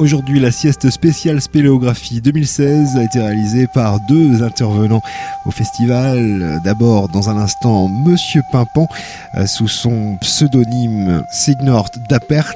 Aujourd'hui, 0.00 0.40
la 0.40 0.50
sieste 0.50 0.88
spéciale 0.88 1.42
spéléographie 1.42 2.22
2016 2.22 2.96
a 2.96 3.04
été 3.04 3.20
réalisée 3.20 3.66
par 3.74 4.00
deux 4.08 4.42
intervenants 4.42 5.02
au 5.44 5.50
festival. 5.50 6.58
D'abord, 6.64 7.10
dans 7.10 7.28
un 7.28 7.36
instant, 7.36 7.86
Monsieur 7.88 8.40
Pimpan, 8.50 8.88
euh, 9.34 9.44
sous 9.46 9.68
son 9.68 10.16
pseudonyme 10.22 11.22
Signort 11.30 11.90
Dapert, 12.08 12.54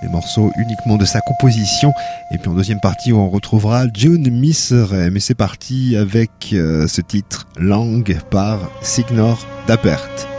des 0.00 0.08
morceaux 0.08 0.52
uniquement 0.58 0.96
de 0.96 1.04
sa 1.04 1.20
composition. 1.22 1.92
Et 2.30 2.38
puis 2.38 2.48
en 2.48 2.54
deuxième 2.54 2.78
partie, 2.78 3.12
on 3.12 3.30
retrouvera 3.30 3.86
June 3.92 4.30
Misserem. 4.30 5.12
Mais 5.12 5.18
c'est 5.18 5.34
parti 5.34 5.96
avec 5.96 6.30
euh, 6.52 6.86
ce 6.86 7.00
titre, 7.00 7.48
Langue 7.58 8.16
par 8.30 8.60
Signor 8.80 9.44
Dapert. 9.66 10.35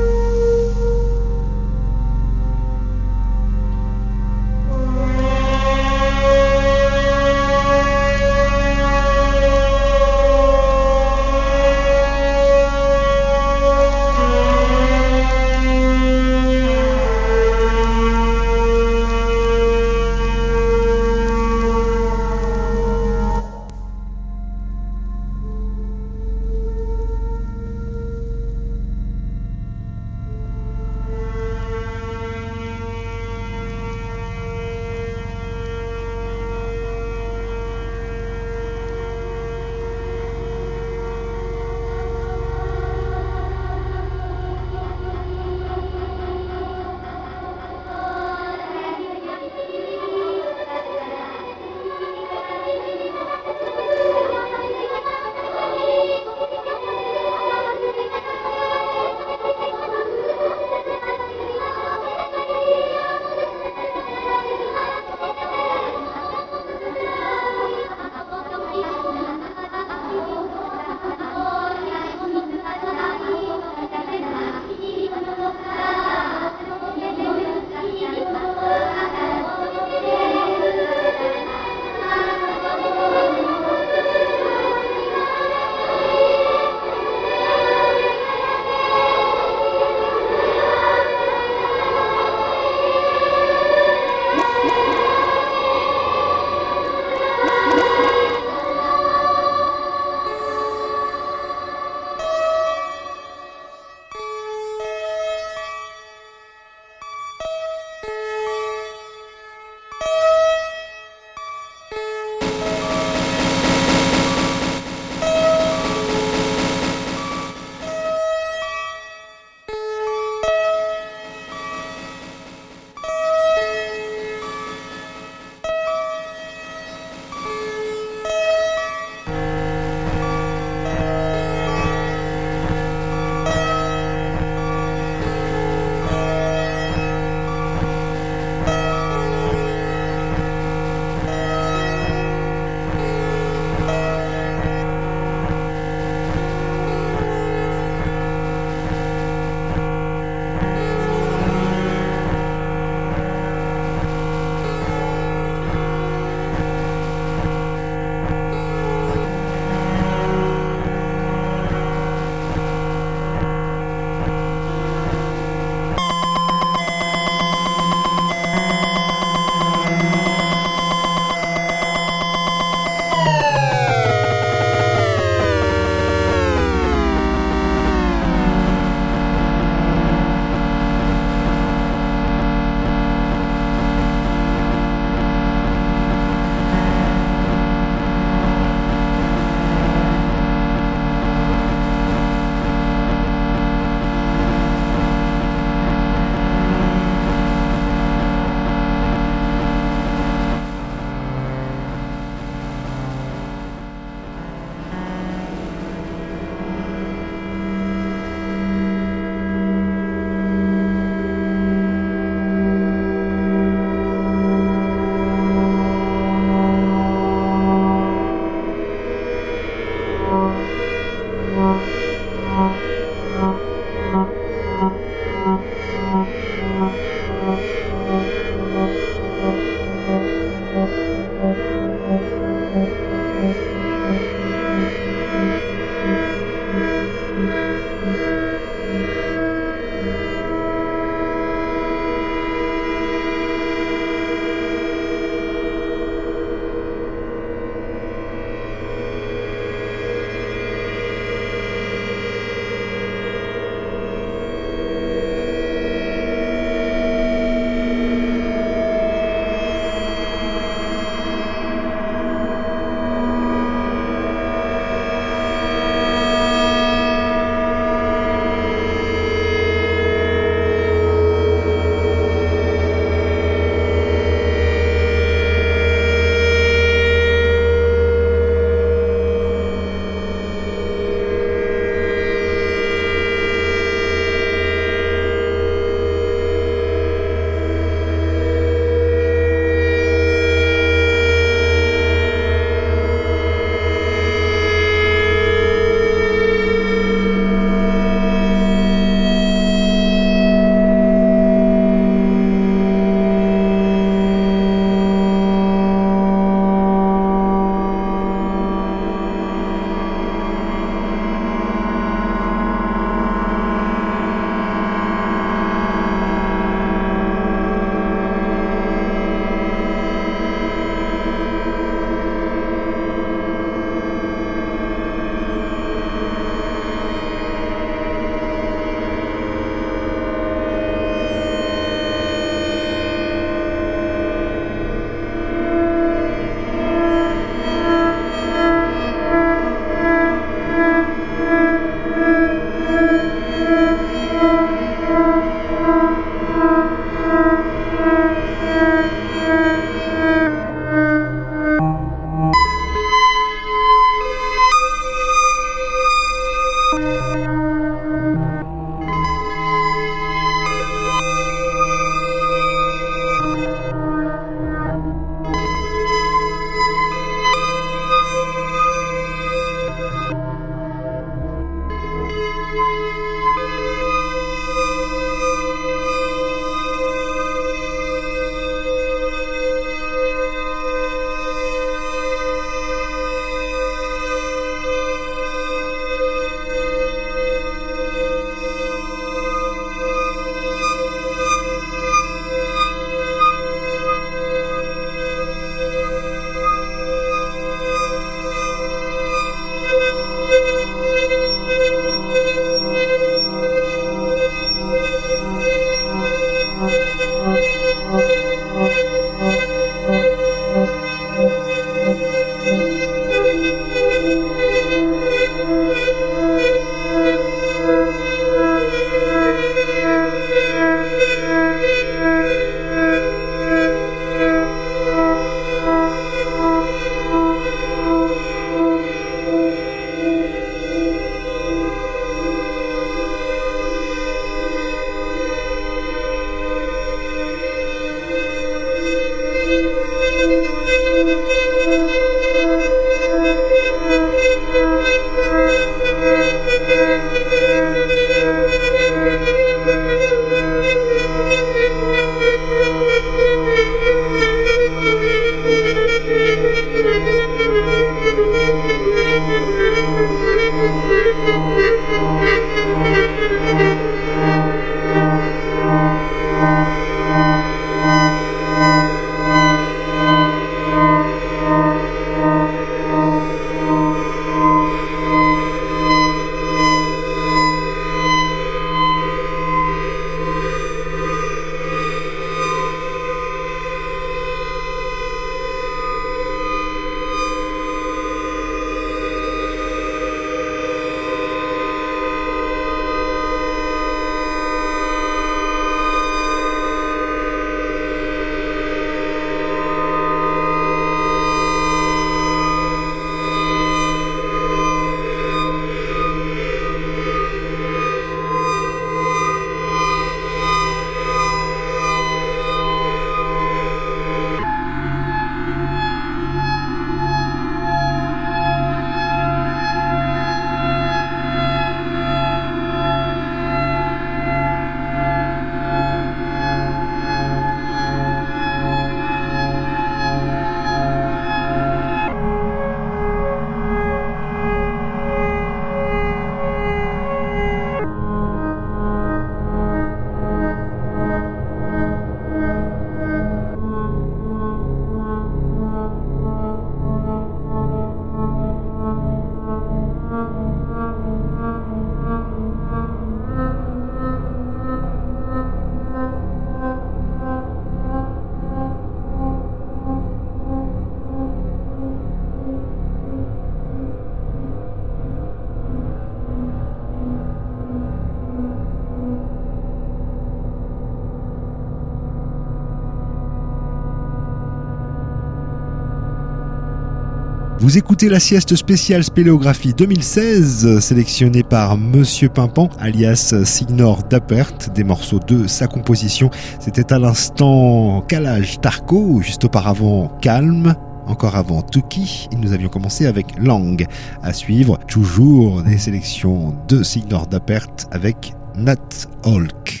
Vous 577.84 577.98
écoutez 577.98 578.30
la 578.30 578.40
sieste 578.40 578.76
spéciale 578.76 579.22
Spéléographie 579.24 579.92
2016, 579.92 581.00
sélectionnée 581.00 581.62
par 581.62 581.98
Monsieur 581.98 582.48
Pimpant, 582.48 582.88
alias 582.98 583.54
Signor 583.66 584.22
Dappert, 584.22 584.72
des 584.94 585.04
morceaux 585.04 585.38
de 585.38 585.66
sa 585.66 585.86
composition. 585.86 586.48
C'était 586.80 587.12
à 587.12 587.18
l'instant 587.18 588.22
Calage 588.22 588.80
Tarko, 588.80 589.42
juste 589.42 589.66
auparavant 589.66 590.28
Calme, 590.40 590.94
encore 591.26 591.56
avant 591.56 591.82
Tuki, 591.82 592.48
et 592.52 592.56
nous 592.56 592.72
avions 592.72 592.88
commencé 592.88 593.26
avec 593.26 593.48
Lang. 593.58 594.02
À 594.42 594.54
suivre, 594.54 594.98
toujours 595.06 595.82
des 595.82 595.98
sélections 595.98 596.74
de 596.88 597.02
Signor 597.02 597.46
Dappert 597.48 597.88
avec 598.12 598.54
Nat 598.76 599.26
Hulk. 599.44 600.00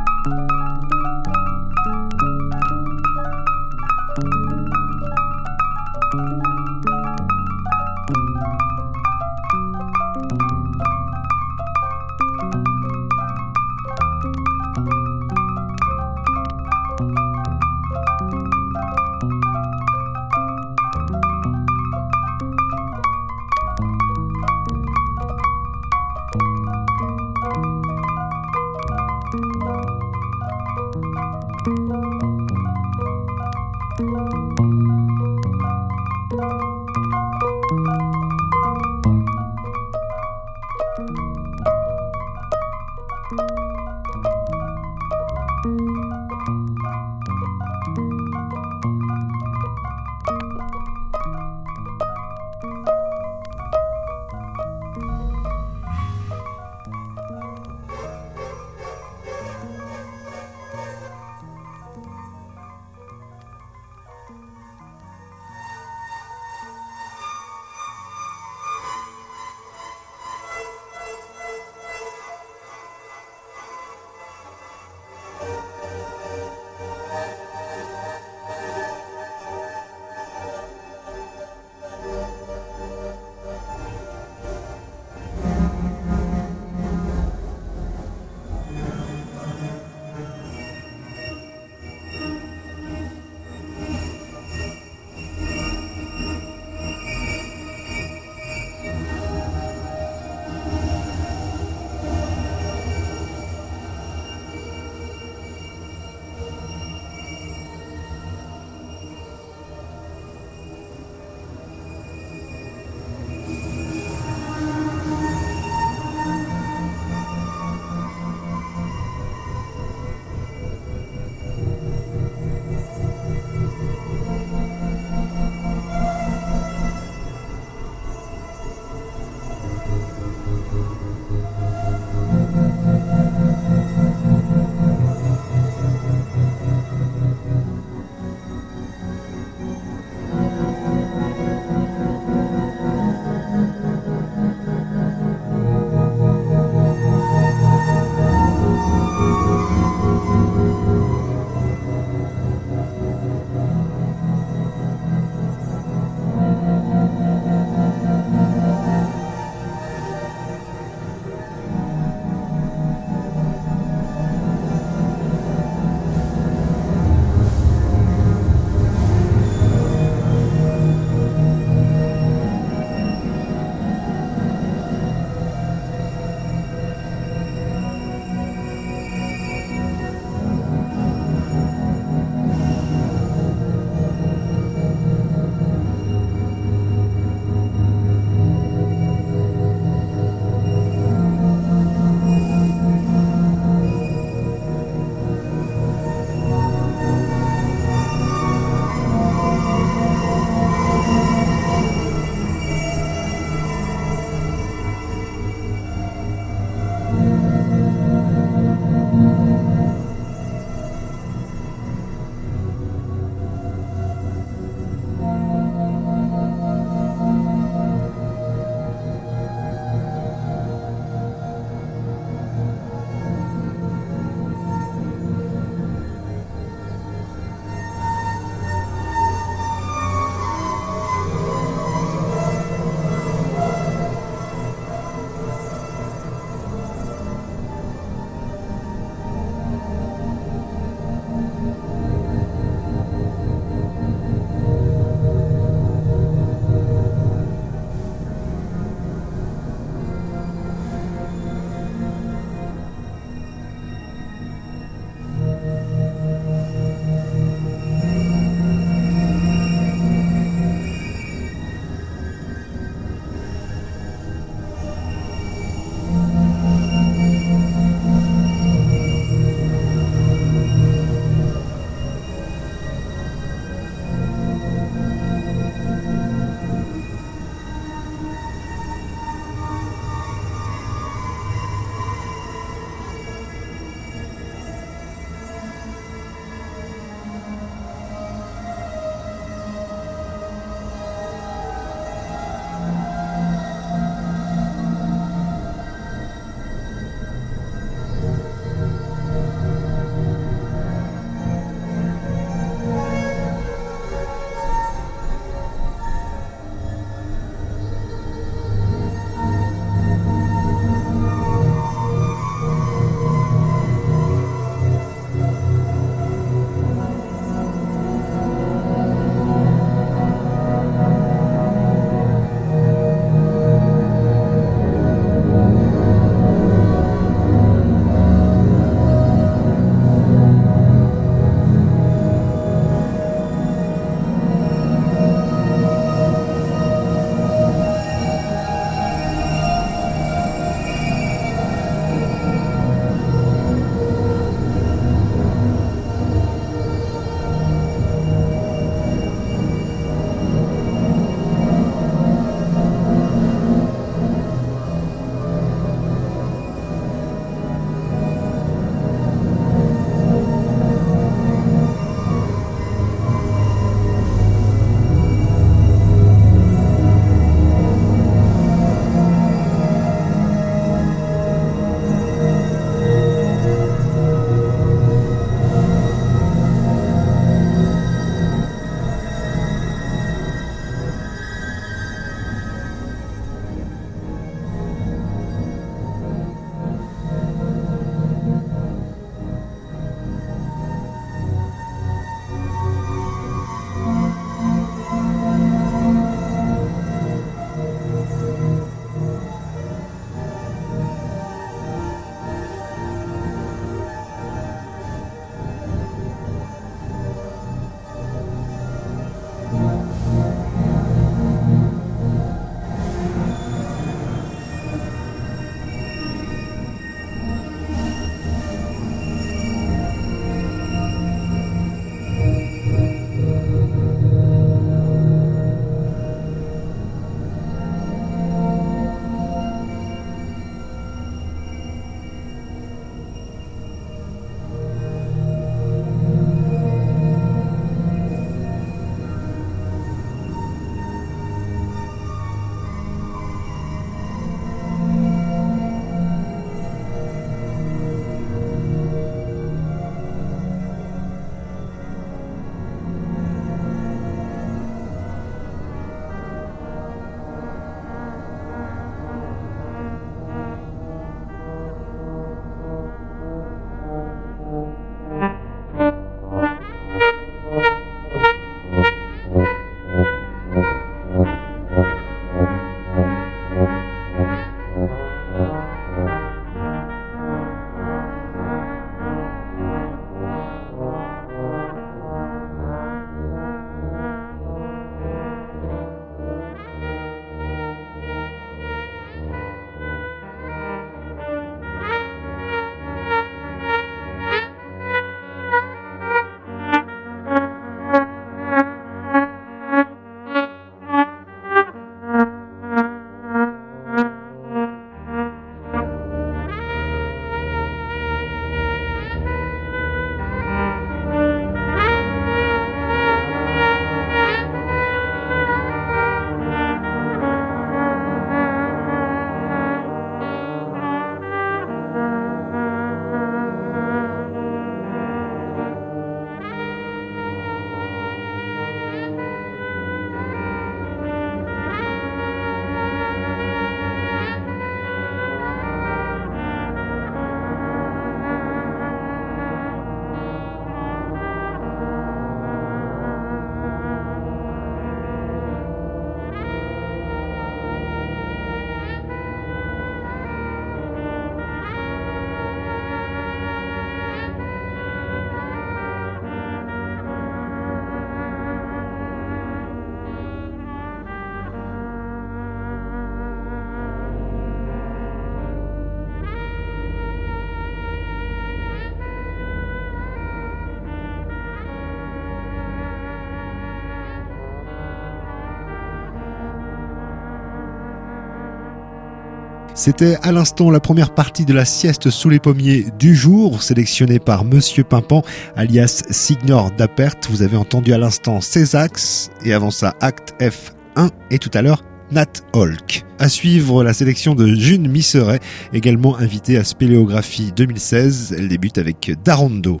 C'était 580.06 580.36
à 580.44 580.52
l'instant 580.52 580.92
la 580.92 581.00
première 581.00 581.34
partie 581.34 581.64
de 581.64 581.72
la 581.74 581.84
sieste 581.84 582.30
sous 582.30 582.48
les 582.48 582.60
pommiers 582.60 583.06
du 583.18 583.34
jour, 583.34 583.82
sélectionnée 583.82 584.38
par 584.38 584.64
Monsieur 584.64 585.02
Pimpan, 585.02 585.42
alias 585.74 586.22
Signor 586.30 586.92
d'Apert. 586.92 587.34
Vous 587.50 587.62
avez 587.62 587.76
entendu 587.76 588.12
à 588.12 588.18
l'instant 588.18 588.60
Césax, 588.60 589.50
et 589.64 589.72
avant 589.72 589.90
ça 589.90 590.14
Acte 590.20 590.54
F1, 590.60 591.30
et 591.50 591.58
tout 591.58 591.72
à 591.74 591.82
l'heure 591.82 592.04
Nat 592.30 592.46
Holk. 592.72 593.24
À 593.40 593.48
suivre 593.48 594.04
la 594.04 594.12
sélection 594.12 594.54
de 594.54 594.76
June 594.76 595.10
Misseret, 595.10 595.58
également 595.92 596.36
invitée 596.38 596.76
à 596.76 596.84
Spéléographie 596.84 597.72
2016. 597.74 598.54
Elle 598.56 598.68
débute 598.68 598.98
avec 598.98 599.32
Darondo. 599.44 600.00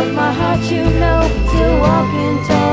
of 0.00 0.14
my 0.14 0.32
heart, 0.32 0.62
you 0.70 0.84
know, 0.84 1.20
to 1.50 1.80
walk 1.80 2.14
in. 2.14 2.67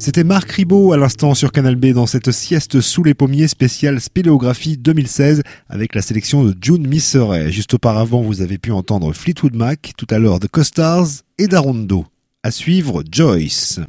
C'était 0.00 0.22
Marc 0.22 0.52
Ribot 0.52 0.92
à 0.92 0.96
l'instant 0.96 1.34
sur 1.34 1.50
Canal 1.50 1.74
B 1.74 1.86
dans 1.86 2.06
cette 2.06 2.30
sieste 2.30 2.80
sous 2.80 3.02
les 3.02 3.14
pommiers 3.14 3.48
spéciale 3.48 4.00
Spéléographie 4.00 4.76
2016 4.76 5.42
avec 5.68 5.94
la 5.96 6.02
sélection 6.02 6.44
de 6.44 6.54
June 6.60 6.86
Misseret. 6.86 7.50
Juste 7.50 7.74
auparavant, 7.74 8.22
vous 8.22 8.40
avez 8.40 8.58
pu 8.58 8.70
entendre 8.70 9.12
Fleetwood 9.12 9.56
Mac, 9.56 9.92
tout 9.96 10.06
à 10.10 10.20
l'heure 10.20 10.38
The 10.38 10.46
Costars 10.46 11.08
et 11.38 11.48
Darondo. 11.48 12.06
À 12.44 12.52
suivre, 12.52 13.02
Joyce. 13.10 13.80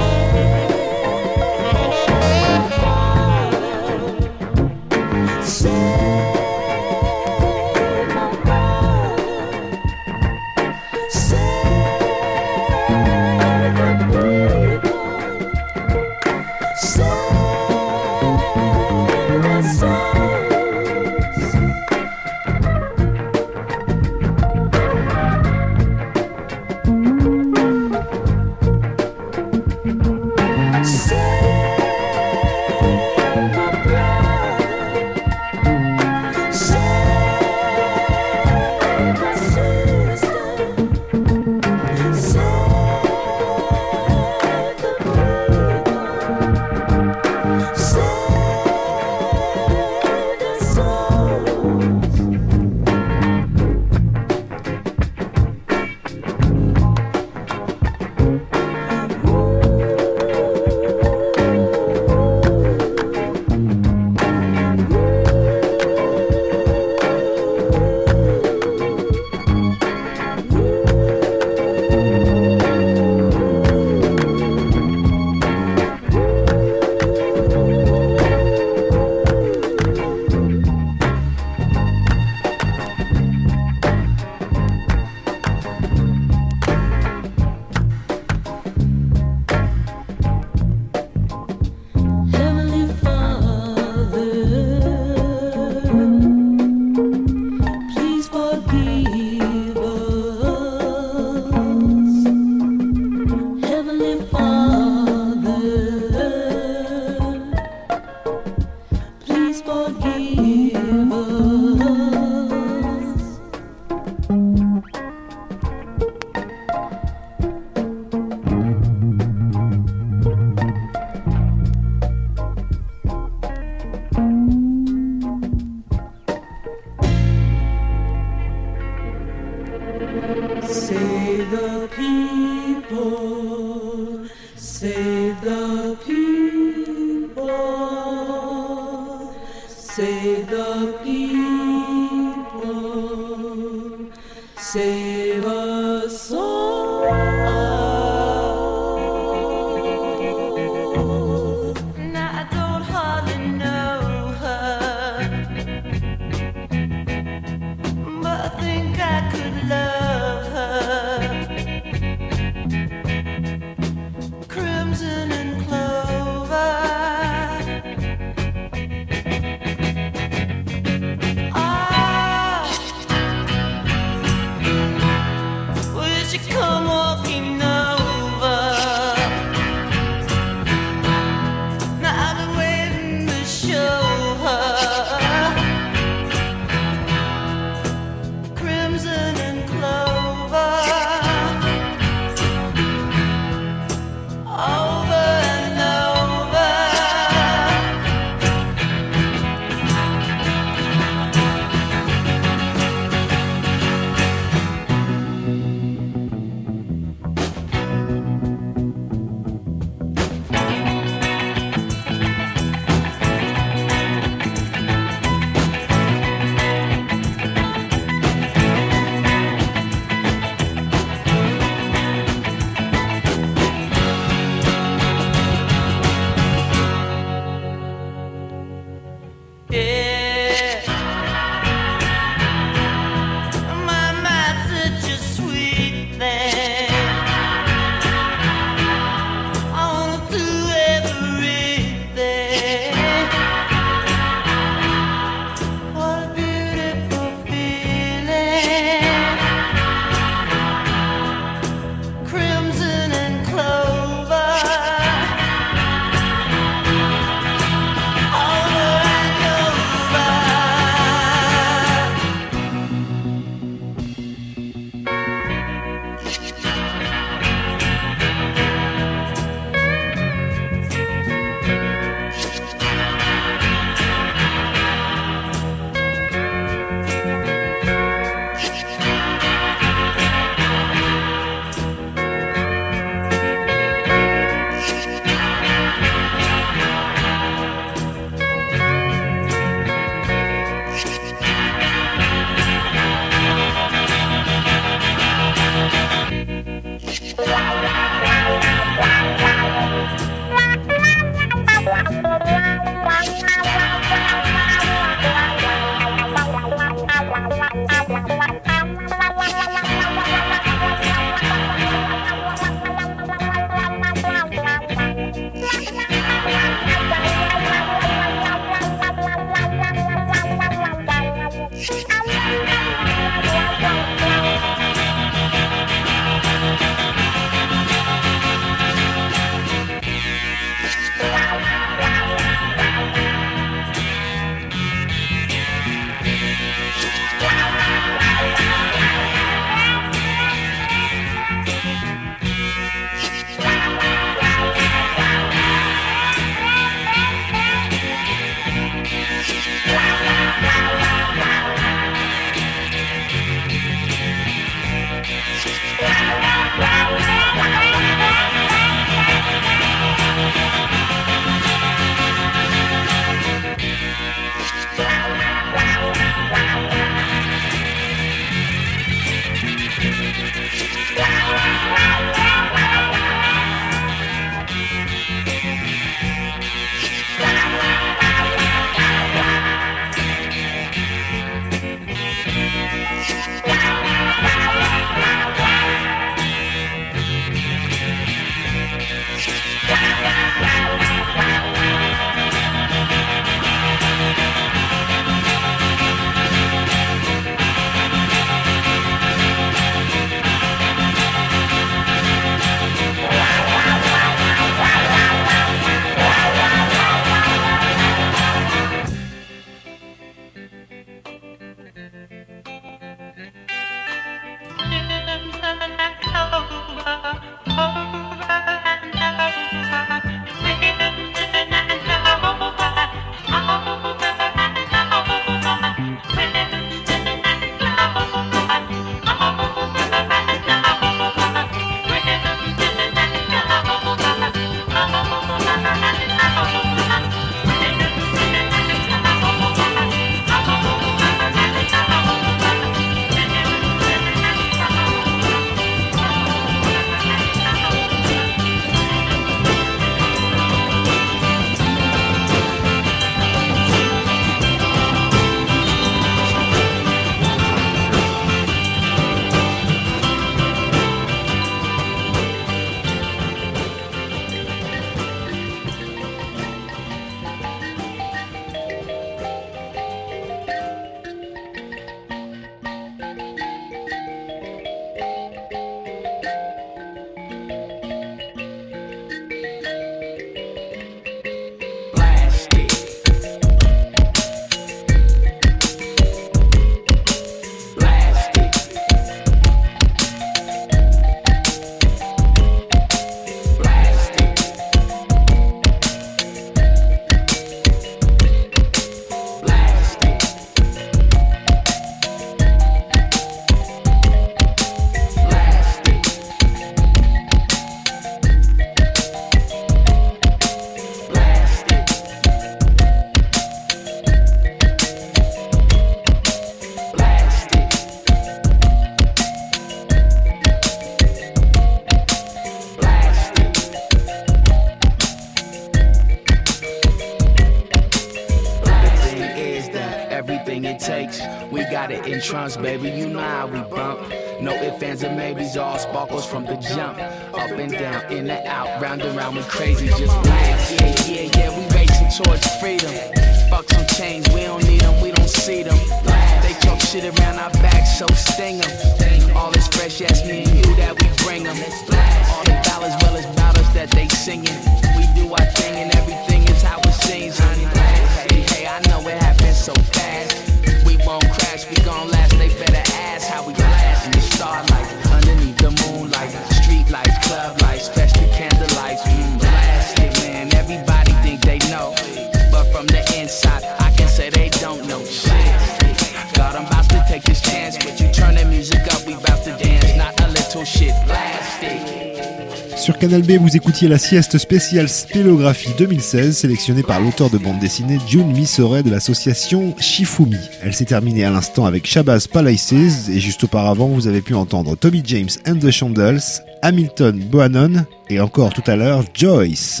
qui 584.02 584.08
la 584.08 584.18
sieste 584.18 584.58
spéciale 584.58 585.08
Spélographie 585.08 585.90
2016 585.96 586.56
sélectionnée 586.56 587.04
par 587.04 587.20
l'auteur 587.20 587.50
de 587.50 587.58
bande 587.58 587.78
dessinée 587.78 588.18
June 588.26 588.50
Misore 588.50 589.04
de 589.04 589.10
l'association 589.10 589.94
Shifumi. 590.00 590.56
Elle 590.82 590.92
s'est 590.92 591.04
terminée 591.04 591.44
à 591.44 591.50
l'instant 591.50 591.86
avec 591.86 592.04
Shabazz 592.04 592.48
Palaces 592.48 593.28
et 593.28 593.38
juste 593.38 593.62
auparavant 593.62 594.08
vous 594.08 594.26
avez 594.26 594.40
pu 594.40 594.54
entendre 594.54 594.96
Toby 594.96 595.22
James 595.24 595.50
and 595.68 595.76
the 595.76 595.92
Chandels, 595.92 596.40
Hamilton 596.82 597.38
Bohannon 597.48 598.04
et 598.28 598.40
encore 598.40 598.74
tout 598.74 598.82
à 598.88 598.96
l'heure 598.96 599.22
Joyce. 599.34 600.00